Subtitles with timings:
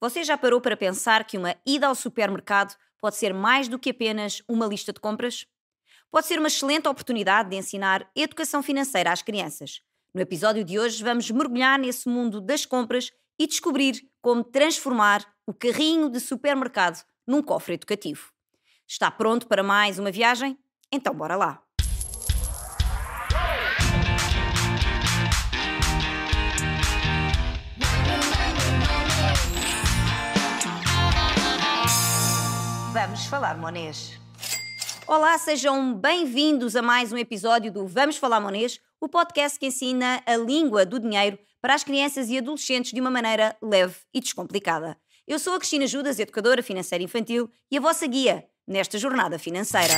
[0.00, 3.90] Você já parou para pensar que uma ida ao supermercado pode ser mais do que
[3.90, 5.46] apenas uma lista de compras?
[6.10, 9.82] Pode ser uma excelente oportunidade de ensinar educação financeira às crianças.
[10.14, 15.52] No episódio de hoje, vamos mergulhar nesse mundo das compras e descobrir como transformar o
[15.52, 18.32] carrinho de supermercado num cofre educativo.
[18.88, 20.58] Está pronto para mais uma viagem?
[20.90, 21.69] Então, bora lá!
[32.92, 34.18] Vamos falar monês.
[35.06, 40.20] Olá, sejam bem-vindos a mais um episódio do Vamos Falar Monês, o podcast que ensina
[40.26, 44.96] a língua do dinheiro para as crianças e adolescentes de uma maneira leve e descomplicada.
[45.24, 49.94] Eu sou a Cristina Judas, educadora financeira infantil e a vossa guia nesta jornada financeira.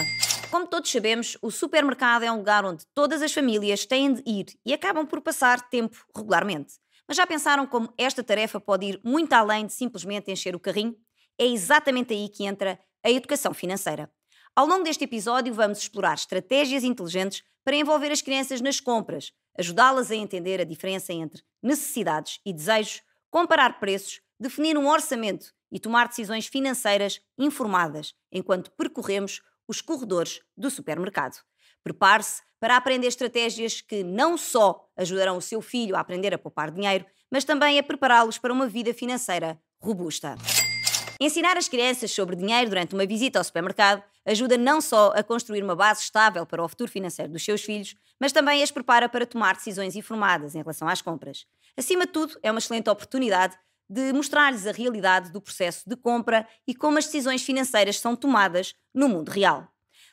[0.50, 4.46] Como todos sabemos, o supermercado é um lugar onde todas as famílias têm de ir
[4.66, 6.74] e acabam por passar tempo regularmente.
[7.08, 10.94] Mas já pensaram como esta tarefa pode ir muito além de simplesmente encher o carrinho?
[11.38, 14.10] É exatamente aí que entra a educação financeira.
[14.54, 20.10] Ao longo deste episódio, vamos explorar estratégias inteligentes para envolver as crianças nas compras, ajudá-las
[20.10, 26.08] a entender a diferença entre necessidades e desejos, comparar preços, definir um orçamento e tomar
[26.08, 31.38] decisões financeiras informadas enquanto percorremos os corredores do supermercado.
[31.82, 36.70] Prepare-se para aprender estratégias que não só ajudarão o seu filho a aprender a poupar
[36.70, 40.36] dinheiro, mas também a prepará-los para uma vida financeira robusta.
[41.24, 45.62] Ensinar as crianças sobre dinheiro durante uma visita ao supermercado ajuda não só a construir
[45.62, 49.24] uma base estável para o futuro financeiro dos seus filhos, mas também as prepara para
[49.24, 51.46] tomar decisões informadas em relação às compras.
[51.76, 53.56] Acima de tudo, é uma excelente oportunidade
[53.88, 58.74] de mostrar-lhes a realidade do processo de compra e como as decisões financeiras são tomadas
[58.92, 59.68] no mundo real.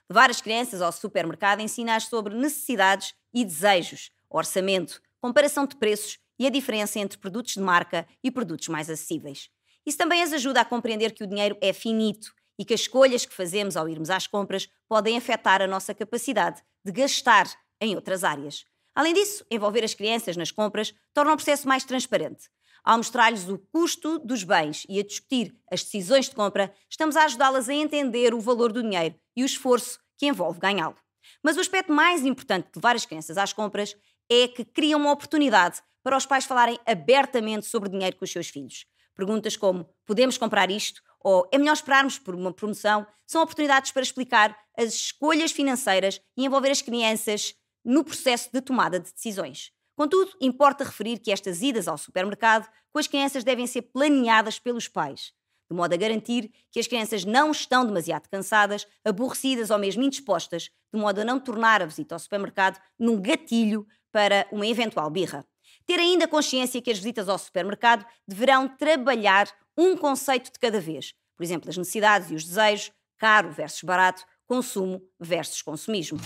[0.08, 6.46] Levar as crianças ao supermercado ensina-as sobre necessidades e desejos, orçamento, comparação de preços e
[6.46, 9.50] a diferença entre produtos de marca e produtos mais acessíveis.
[9.90, 13.26] Isso também as ajuda a compreender que o dinheiro é finito e que as escolhas
[13.26, 17.48] que fazemos ao irmos às compras podem afetar a nossa capacidade de gastar
[17.82, 18.66] em outras áreas.
[18.94, 22.52] Além disso, envolver as crianças nas compras torna o processo mais transparente.
[22.84, 27.24] Ao mostrar-lhes o custo dos bens e a discutir as decisões de compra, estamos a
[27.24, 30.98] ajudá-las a entender o valor do dinheiro e o esforço que envolve ganhá-lo.
[31.42, 33.96] Mas o aspecto mais importante de levar as crianças às compras
[34.30, 38.50] é que cria uma oportunidade para os pais falarem abertamente sobre dinheiro com os seus
[38.50, 38.86] filhos.
[39.20, 41.02] Perguntas como: podemos comprar isto?
[41.20, 43.06] Ou é melhor esperarmos por uma promoção?
[43.28, 47.54] São oportunidades para explicar as escolhas financeiras e envolver as crianças
[47.84, 49.74] no processo de tomada de decisões.
[49.94, 54.88] Contudo, importa referir que estas idas ao supermercado com as crianças devem ser planeadas pelos
[54.88, 55.34] pais,
[55.70, 60.70] de modo a garantir que as crianças não estão demasiado cansadas, aborrecidas ou mesmo indispostas,
[60.94, 65.46] de modo a não tornar a visita ao supermercado num gatilho para uma eventual birra.
[65.90, 71.16] Ter ainda consciência que as visitas ao supermercado deverão trabalhar um conceito de cada vez.
[71.36, 76.20] Por exemplo, as necessidades e os desejos, caro versus barato, consumo versus consumismo.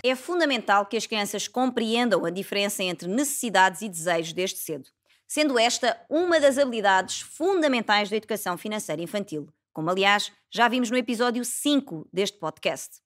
[0.00, 4.88] É fundamental que as crianças compreendam a diferença entre necessidades e desejos desde cedo,
[5.26, 10.96] sendo esta uma das habilidades fundamentais da educação financeira infantil, como aliás já vimos no
[10.96, 13.00] episódio 5 deste podcast.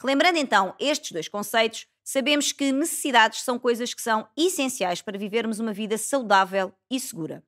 [0.00, 5.58] Relembrando então estes dois conceitos, sabemos que necessidades são coisas que são essenciais para vivermos
[5.58, 7.42] uma vida saudável e segura,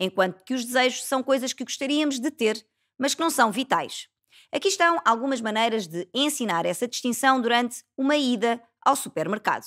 [0.00, 2.66] enquanto que os desejos são coisas que gostaríamos de ter,
[2.98, 4.08] mas que não são vitais.
[4.50, 9.66] Aqui estão algumas maneiras de ensinar essa distinção durante uma ida ao supermercado.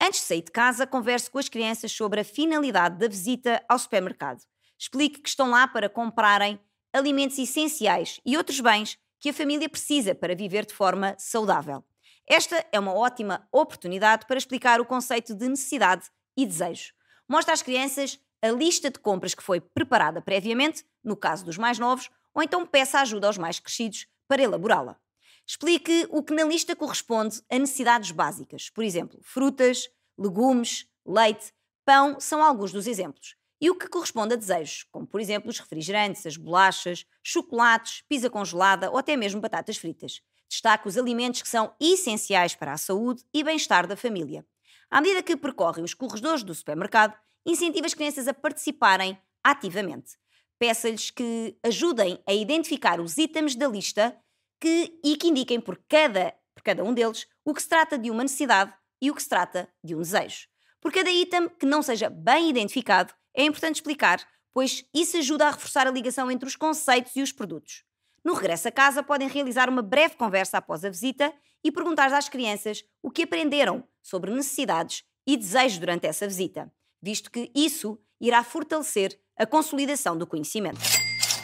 [0.00, 3.78] Antes de sair de casa, converse com as crianças sobre a finalidade da visita ao
[3.78, 4.42] supermercado.
[4.78, 6.58] Explique que estão lá para comprarem
[6.92, 11.84] alimentos essenciais e outros bens que a família precisa para viver de forma saudável.
[12.28, 16.92] Esta é uma ótima oportunidade para explicar o conceito de necessidade e desejo.
[17.28, 21.78] Mostra às crianças a lista de compras que foi preparada previamente, no caso dos mais
[21.78, 24.98] novos, ou então peça ajuda aos mais crescidos para elaborá-la.
[25.46, 29.88] Explique o que na lista corresponde a necessidades básicas, por exemplo, frutas,
[30.18, 31.52] legumes, leite,
[31.84, 33.36] pão são alguns dos exemplos.
[33.60, 38.28] E o que corresponde a desejos, como por exemplo os refrigerantes, as bolachas, chocolates, pizza
[38.28, 40.20] congelada ou até mesmo batatas fritas.
[40.52, 44.44] Destaca os alimentos que são essenciais para a saúde e bem-estar da família.
[44.90, 47.16] À medida que percorrem os corredores do supermercado,
[47.46, 50.18] incentiva as crianças a participarem ativamente.
[50.58, 54.14] Peça-lhes que ajudem a identificar os itens da lista
[54.60, 58.10] que, e que indiquem por cada, por cada um deles o que se trata de
[58.10, 60.48] uma necessidade e o que se trata de um desejo.
[60.82, 64.22] Por cada item que não seja bem identificado, é importante explicar,
[64.52, 67.90] pois isso ajuda a reforçar a ligação entre os conceitos e os produtos.
[68.24, 71.32] No regresso a casa, podem realizar uma breve conversa após a visita
[71.64, 77.30] e perguntar às crianças o que aprenderam sobre necessidades e desejos durante essa visita, visto
[77.30, 80.80] que isso irá fortalecer a consolidação do conhecimento.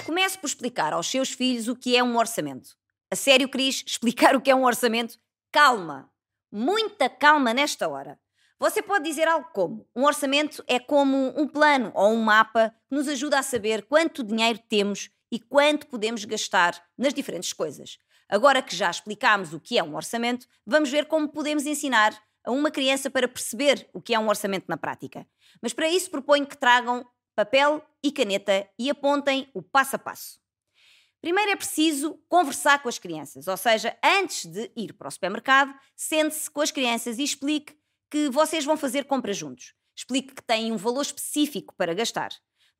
[0.06, 2.70] Comece por explicar aos seus filhos o que é um orçamento.
[3.10, 5.18] A sério, Cris, explicar o que é um orçamento?
[5.50, 6.10] Calma!
[6.50, 8.18] Muita calma nesta hora.
[8.58, 12.94] Você pode dizer algo como: um orçamento é como um plano ou um mapa que
[12.94, 17.98] nos ajuda a saber quanto dinheiro temos e quanto podemos gastar nas diferentes coisas.
[18.28, 22.50] Agora que já explicámos o que é um orçamento, vamos ver como podemos ensinar a
[22.50, 25.26] uma criança para perceber o que é um orçamento na prática.
[25.62, 30.40] Mas para isso proponho que tragam papel e caneta e apontem o passo a passo.
[31.20, 35.74] Primeiro é preciso conversar com as crianças, ou seja, antes de ir para o supermercado,
[35.96, 37.76] sente-se com as crianças e explique
[38.10, 39.74] que vocês vão fazer compras juntos.
[39.96, 42.30] Explique que têm um valor específico para gastar.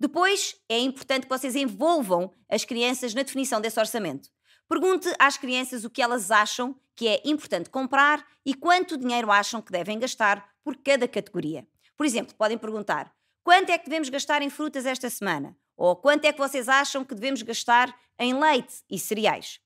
[0.00, 4.28] Depois, é importante que vocês envolvam as crianças na definição desse orçamento.
[4.68, 9.62] Pergunte às crianças o que elas acham que é importante comprar e quanto dinheiro acham
[9.62, 11.66] que devem gastar por cada categoria.
[11.96, 13.12] Por exemplo, podem perguntar:
[13.42, 15.56] quanto é que devemos gastar em frutas esta semana?
[15.76, 19.60] Ou quanto é que vocês acham que devemos gastar em leite e cereais?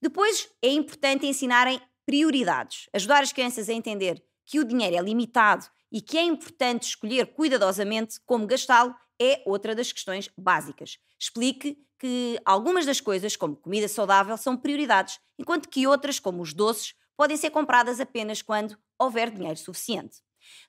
[0.00, 5.66] Depois é importante ensinarem prioridades, ajudar as crianças a entender que o dinheiro é limitado
[5.90, 10.98] e que é importante escolher cuidadosamente como gastá-lo é outra das questões básicas.
[11.18, 16.52] Explique que algumas das coisas, como comida saudável, são prioridades, enquanto que outras, como os
[16.52, 20.18] doces, podem ser compradas apenas quando houver dinheiro suficiente.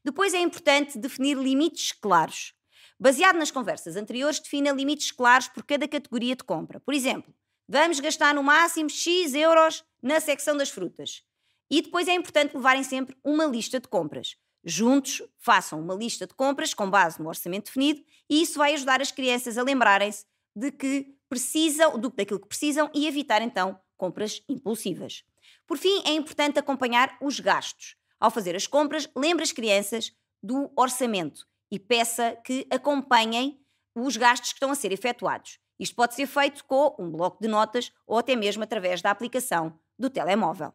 [0.04, 2.54] Depois é importante definir limites claros.
[3.00, 6.80] Baseado nas conversas anteriores, defina limites claros por cada categoria de compra.
[6.80, 7.34] Por exemplo,
[7.68, 11.22] vamos gastar no máximo X euros na secção das frutas.
[11.70, 14.38] E depois é importante levarem sempre uma lista de compras.
[14.70, 19.00] Juntos, façam uma lista de compras com base no orçamento definido e isso vai ajudar
[19.00, 24.44] as crianças a lembrarem-se de que precisam, do, daquilo que precisam e evitar então compras
[24.50, 25.24] impulsivas.
[25.66, 27.96] Por fim, é importante acompanhar os gastos.
[28.20, 30.12] Ao fazer as compras, lembre as crianças
[30.44, 33.62] do orçamento e peça que acompanhem
[33.96, 35.60] os gastos que estão a ser efetuados.
[35.80, 39.80] Isto pode ser feito com um bloco de notas ou até mesmo através da aplicação
[39.98, 40.74] do telemóvel.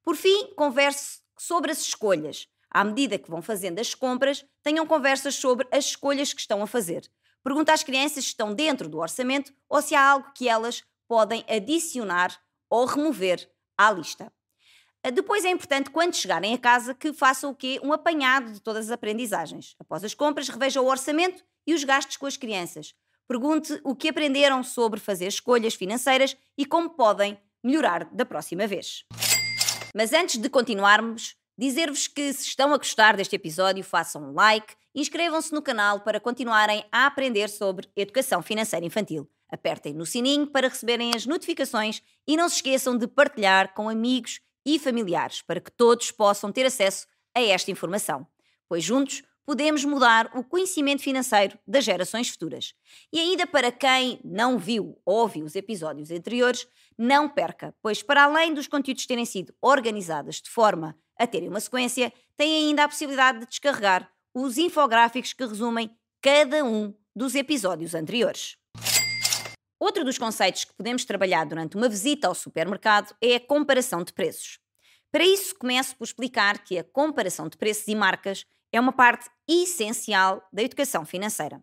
[0.00, 2.46] Por fim, converse sobre as escolhas.
[2.72, 6.66] À medida que vão fazendo as compras, tenham conversas sobre as escolhas que estão a
[6.66, 7.06] fazer.
[7.44, 11.44] Pergunta às crianças se estão dentro do orçamento ou se há algo que elas podem
[11.48, 12.34] adicionar
[12.70, 14.32] ou remover à lista.
[15.04, 17.78] Ah, depois é importante, quando chegarem a casa, que façam o quê?
[17.82, 19.74] Um apanhado de todas as aprendizagens.
[19.78, 22.94] Após as compras, revejam o orçamento e os gastos com as crianças.
[23.28, 29.04] Pergunte o que aprenderam sobre fazer escolhas financeiras e como podem melhorar da próxima vez.
[29.94, 34.74] Mas antes de continuarmos, dizer-vos que se estão a gostar deste episódio, façam um like
[34.94, 39.28] e inscrevam-se no canal para continuarem a aprender sobre educação financeira infantil.
[39.50, 44.40] Apertem no sininho para receberem as notificações e não se esqueçam de partilhar com amigos
[44.64, 48.26] e familiares para que todos possam ter acesso a esta informação,
[48.68, 52.74] pois juntos podemos mudar o conhecimento financeiro das gerações futuras.
[53.12, 56.66] E ainda para quem não viu ou ouviu os episódios anteriores,
[56.98, 61.60] não perca, pois para além dos conteúdos terem sido organizados de forma a terem uma
[61.60, 65.90] sequência, tem ainda a possibilidade de descarregar os infográficos que resumem
[66.20, 68.56] cada um dos episódios anteriores.
[69.78, 74.12] Outro dos conceitos que podemos trabalhar durante uma visita ao supermercado é a comparação de
[74.12, 74.58] preços.
[75.10, 79.28] Para isso, começo por explicar que a comparação de preços e marcas é uma parte
[79.46, 81.62] essencial da educação financeira.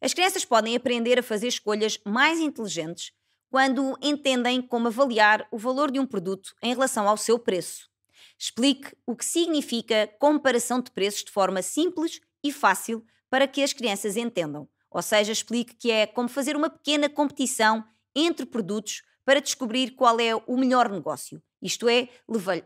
[0.00, 3.12] As crianças podem aprender a fazer escolhas mais inteligentes
[3.50, 7.90] quando entendem como avaliar o valor de um produto em relação ao seu preço.
[8.38, 13.72] Explique o que significa comparação de preços de forma simples e fácil para que as
[13.72, 14.68] crianças entendam.
[14.90, 20.18] Ou seja, explique que é como fazer uma pequena competição entre produtos para descobrir qual
[20.18, 21.42] é o melhor negócio.
[21.60, 22.08] Isto é,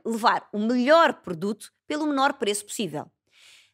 [0.04, 3.10] levar o melhor produto pelo menor preço possível.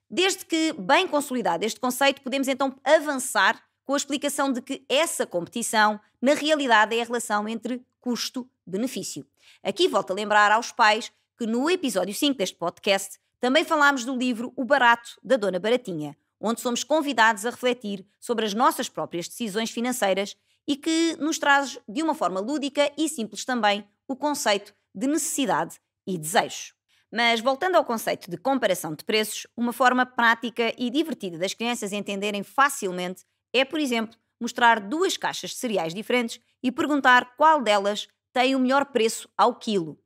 [0.08, 5.26] Desde que bem consolidado este conceito, podemos então avançar com a explicação de que essa
[5.26, 9.26] competição, na realidade, é a relação entre custo-benefício.
[9.64, 14.16] Aqui volto a lembrar aos pais que no episódio 5 deste podcast também falámos do
[14.16, 19.26] livro O Barato, da Dona Baratinha, onde somos convidados a refletir sobre as nossas próprias
[19.26, 20.36] decisões financeiras
[20.68, 25.80] e que nos traz de uma forma lúdica e simples também o conceito de necessidade
[26.06, 26.74] e desejo.
[27.10, 31.92] Mas voltando ao conceito de comparação de preços, uma forma prática e divertida das crianças
[31.92, 38.08] entenderem facilmente é, por exemplo, mostrar duas caixas de cereais diferentes e perguntar qual delas
[38.32, 39.98] tem o melhor preço ao quilo.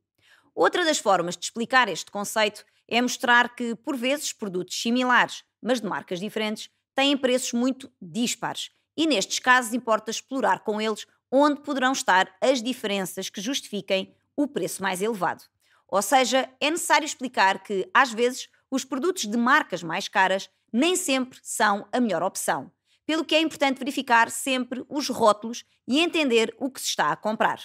[0.53, 5.81] Outra das formas de explicar este conceito é mostrar que, por vezes, produtos similares, mas
[5.81, 11.61] de marcas diferentes, têm preços muito dispares e, nestes casos, importa explorar com eles onde
[11.61, 15.43] poderão estar as diferenças que justifiquem o preço mais elevado.
[15.87, 20.95] Ou seja, é necessário explicar que, às vezes, os produtos de marcas mais caras nem
[20.95, 22.71] sempre são a melhor opção.
[23.05, 27.15] Pelo que é importante verificar sempre os rótulos e entender o que se está a
[27.15, 27.61] comprar.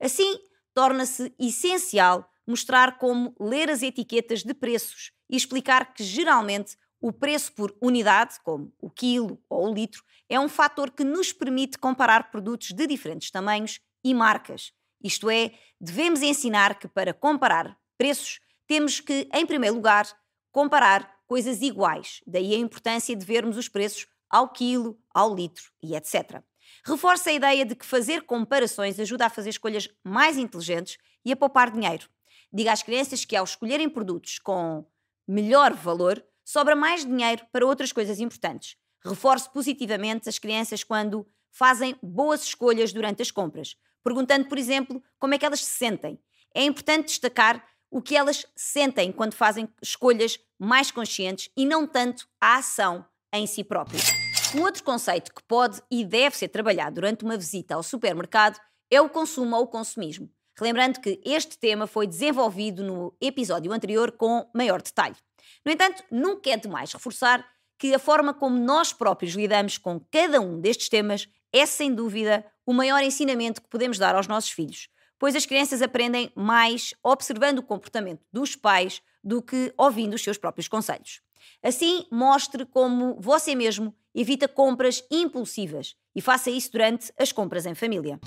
[0.00, 0.38] Assim,
[0.74, 7.52] torna-se essencial mostrar como ler as etiquetas de preços e explicar que geralmente o preço
[7.52, 12.30] por unidade, como o quilo ou o litro, é um fator que nos permite comparar
[12.30, 14.72] produtos de diferentes tamanhos e marcas.
[15.02, 20.06] Isto é, devemos ensinar que para comparar preços temos que, em primeiro lugar,
[20.52, 22.20] comparar coisas iguais.
[22.26, 26.42] Daí a importância de vermos os preços ao quilo, ao litro e etc.
[26.84, 31.36] Reforça a ideia de que fazer comparações ajuda a fazer escolhas mais inteligentes e a
[31.36, 32.08] poupar dinheiro.
[32.52, 34.84] Diga às crianças que, ao escolherem produtos com
[35.28, 38.76] melhor valor, sobra mais dinheiro para outras coisas importantes.
[39.04, 45.34] Reforce positivamente as crianças quando fazem boas escolhas durante as compras, perguntando, por exemplo, como
[45.34, 46.18] é que elas se sentem.
[46.54, 52.26] É importante destacar o que elas sentem quando fazem escolhas mais conscientes e não tanto
[52.40, 54.21] a ação em si próprias.
[54.54, 59.00] Um outro conceito que pode e deve ser trabalhado durante uma visita ao supermercado é
[59.00, 60.30] o consumo ou o consumismo.
[60.58, 65.16] Relembrando que este tema foi desenvolvido no episódio anterior com maior detalhe.
[65.64, 67.42] No entanto, nunca é demais reforçar
[67.78, 72.44] que a forma como nós próprios lidamos com cada um destes temas é, sem dúvida,
[72.66, 77.60] o maior ensinamento que podemos dar aos nossos filhos, pois as crianças aprendem mais observando
[77.60, 81.22] o comportamento dos pais do que ouvindo os seus próprios conselhos.
[81.62, 87.74] Assim, mostre como você mesmo evita compras impulsivas e faça isso durante as compras em
[87.74, 88.20] família.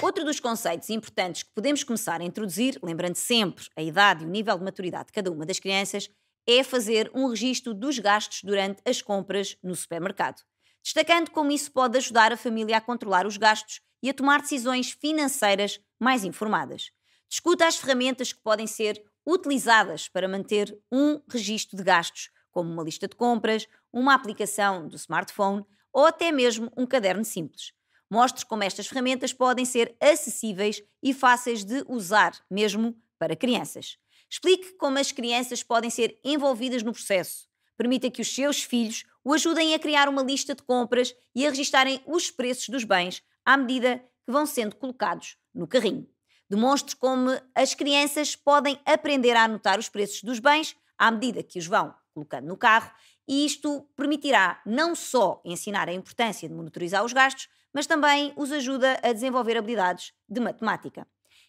[0.00, 4.30] Outro dos conceitos importantes que podemos começar a introduzir, lembrando sempre a idade e o
[4.30, 6.08] nível de maturidade de cada uma das crianças,
[6.46, 10.40] é fazer um registro dos gastos durante as compras no supermercado,
[10.82, 14.92] destacando como isso pode ajudar a família a controlar os gastos e a tomar decisões
[14.92, 16.90] financeiras mais informadas.
[17.28, 22.82] Discuta as ferramentas que podem ser utilizadas para manter um registro de gastos, como uma
[22.82, 27.72] lista de compras, uma aplicação do smartphone ou até mesmo um caderno simples.
[28.10, 33.96] Mostre como estas ferramentas podem ser acessíveis e fáceis de usar, mesmo para crianças.
[34.28, 37.46] Explique como as crianças podem ser envolvidas no processo.
[37.76, 41.50] Permita que os seus filhos o ajudem a criar uma lista de compras e a
[41.50, 46.08] registarem os preços dos bens à medida que vão sendo colocados no carrinho.
[46.50, 51.60] Demonstre como as crianças podem aprender a anotar os preços dos bens à medida que
[51.60, 52.90] os vão colocando no carro,
[53.26, 58.50] e isto permitirá não só ensinar a importância de monitorizar os gastos, mas também os
[58.50, 61.06] ajuda a desenvolver habilidades de matemática.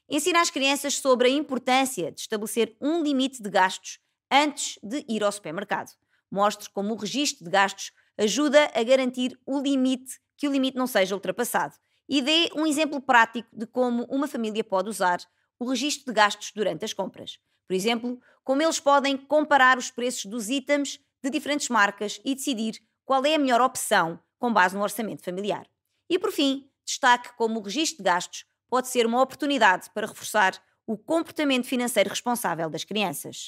[0.10, 4.00] Ensina às crianças sobre a importância de estabelecer um limite de gastos
[4.32, 5.92] antes de ir ao supermercado.
[6.32, 10.88] Mostre como o registro de gastos ajuda a garantir o limite, que o limite não
[10.88, 11.76] seja ultrapassado.
[12.08, 15.20] E dê um exemplo prático de como uma família pode usar
[15.60, 17.40] o registro de gastos durante as compras.
[17.70, 22.82] Por exemplo, como eles podem comparar os preços dos itens de diferentes marcas e decidir
[23.06, 25.68] qual é a melhor opção com base no orçamento familiar.
[26.10, 30.60] E por fim, destaque como o registro de gastos pode ser uma oportunidade para reforçar
[30.88, 33.46] o comportamento financeiro responsável das crianças.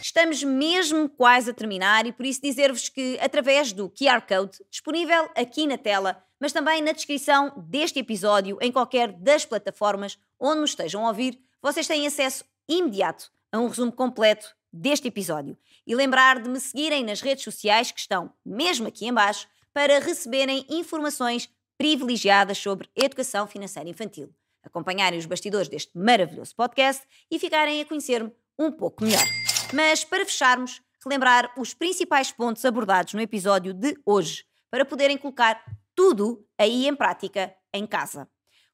[0.00, 5.28] Estamos mesmo quase a terminar e por isso dizer-vos que, através do QR Code, disponível
[5.36, 10.70] aqui na tela, mas também na descrição deste episódio, em qualquer das plataformas onde nos
[10.70, 15.56] estejam a ouvir, vocês têm acesso imediato a um resumo completo deste episódio.
[15.86, 20.66] E lembrar de me seguirem nas redes sociais que estão mesmo aqui embaixo para receberem
[20.68, 27.84] informações privilegiadas sobre educação financeira infantil, acompanharem os bastidores deste maravilhoso podcast e ficarem a
[27.84, 29.24] conhecer-me um pouco melhor.
[29.72, 35.62] Mas para fecharmos, relembrar os principais pontos abordados no episódio de hoje, para poderem colocar
[35.94, 38.28] tudo aí em prática em casa.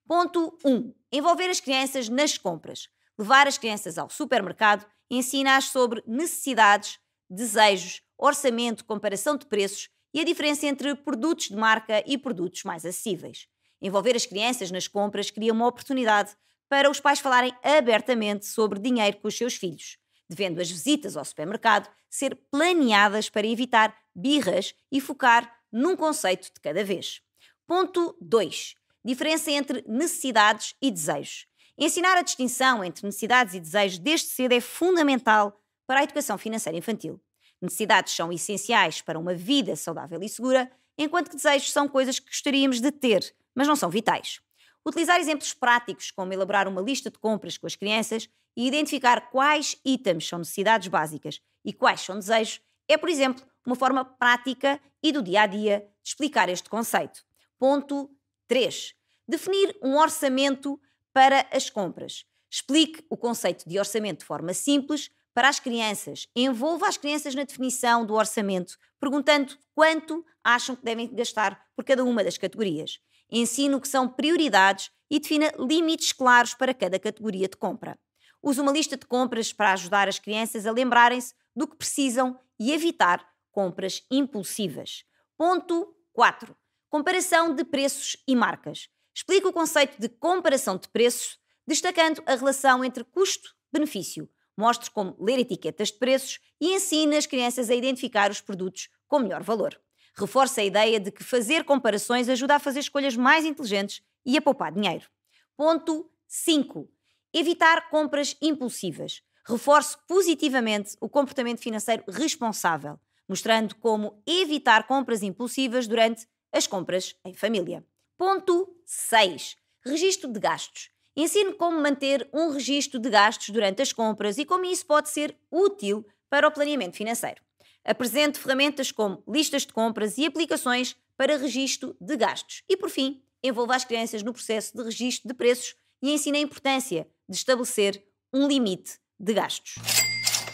[0.07, 0.71] Ponto 1.
[0.71, 2.89] Um, envolver as crianças nas compras
[3.21, 6.99] levar as crianças ao supermercado e ensina-as sobre necessidades,
[7.29, 12.87] desejos, orçamento, comparação de preços e a diferença entre produtos de marca e produtos mais
[12.87, 13.47] acessíveis.
[13.83, 16.35] Envolver as crianças nas compras cria uma oportunidade
[16.67, 21.25] para os pais falarem abertamente sobre dinheiro com os seus filhos, devendo as visitas ao
[21.25, 27.21] supermercado ser planeadas para evitar birras e focar num conceito de cada vez.
[27.67, 28.77] Ponto 2.
[29.05, 31.50] Diferença entre necessidades e desejos.
[31.83, 36.77] Ensinar a distinção entre necessidades e desejos desde cedo é fundamental para a educação financeira
[36.77, 37.19] infantil.
[37.59, 42.27] Necessidades são essenciais para uma vida saudável e segura, enquanto que desejos são coisas que
[42.27, 44.43] gostaríamos de ter, mas não são vitais.
[44.87, 49.81] Utilizar exemplos práticos, como elaborar uma lista de compras com as crianças e identificar quais
[49.83, 55.13] itens são necessidades básicas e quais são desejos, é, por exemplo, uma forma prática e
[55.13, 57.25] do dia a dia de explicar este conceito.
[57.59, 58.11] Ponto
[58.49, 58.95] 3.
[59.27, 60.79] Definir um orçamento
[61.13, 62.25] para as compras.
[62.51, 66.27] Explique o conceito de orçamento de forma simples para as crianças.
[66.35, 72.05] Envolva as crianças na definição do orçamento, perguntando quanto acham que devem gastar por cada
[72.05, 72.99] uma das categorias.
[73.31, 77.99] Ensine o que são prioridades e defina limites claros para cada categoria de compra.
[78.43, 82.73] Use uma lista de compras para ajudar as crianças a lembrarem-se do que precisam e
[82.73, 85.05] evitar compras impulsivas.
[85.37, 86.57] Ponto 4.
[86.89, 88.89] Comparação de preços e marcas.
[89.21, 94.27] Explica o conceito de comparação de preços, destacando a relação entre custo-benefício.
[94.57, 99.19] Mostre como ler etiquetas de preços e ensine as crianças a identificar os produtos com
[99.19, 99.79] melhor valor.
[100.17, 104.41] Reforça a ideia de que fazer comparações ajuda a fazer escolhas mais inteligentes e a
[104.41, 105.07] poupar dinheiro.
[105.55, 106.91] Ponto 5.
[107.35, 109.23] Evitar compras impulsivas.
[109.45, 112.99] Reforce positivamente o comportamento financeiro responsável,
[113.29, 117.85] mostrando como evitar compras impulsivas durante as compras em família.
[118.21, 119.57] Ponto 6.
[119.83, 120.91] Registro de gastos.
[121.17, 125.35] Ensine como manter um registro de gastos durante as compras e como isso pode ser
[125.51, 127.41] útil para o planeamento financeiro.
[127.83, 132.63] Apresente ferramentas como listas de compras e aplicações para registro de gastos.
[132.69, 136.43] E, por fim, envolva as crianças no processo de registro de preços e ensine a
[136.43, 139.77] importância de estabelecer um limite de gastos.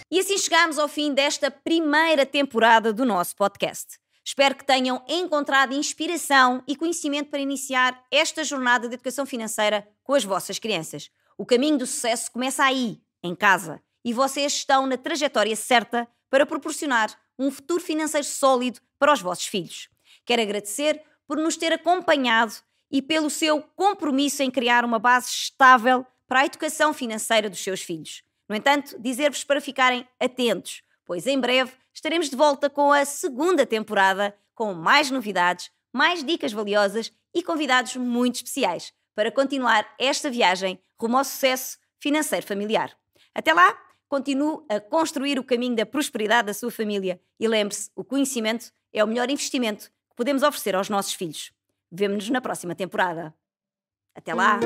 [0.08, 3.99] E assim chegamos ao fim desta primeira temporada do nosso podcast.
[4.26, 10.14] Espero que tenham encontrado inspiração e conhecimento para iniciar esta jornada de educação financeira com
[10.14, 11.09] as vossas crianças.
[11.38, 16.45] O caminho do sucesso começa aí, em casa, e vocês estão na trajetória certa para
[16.45, 19.88] proporcionar um futuro financeiro sólido para os vossos filhos.
[20.25, 22.52] Quero agradecer por nos ter acompanhado
[22.90, 27.80] e pelo seu compromisso em criar uma base estável para a educação financeira dos seus
[27.80, 28.25] filhos.
[28.49, 33.65] No entanto, dizer-vos para ficarem atentos, pois em breve estaremos de volta com a segunda
[33.65, 40.79] temporada, com mais novidades, mais dicas valiosas e convidados muito especiais para continuar esta viagem
[41.01, 42.95] rumo ao sucesso financeiro familiar.
[43.35, 43.87] Até lá!
[44.09, 49.03] continue a construir o caminho da prosperidade da sua família e lembre-se, o conhecimento é
[49.03, 51.53] o melhor investimento que podemos oferecer aos nossos filhos.
[51.91, 53.35] Vemo-nos na próxima temporada.
[54.15, 54.61] Até lá!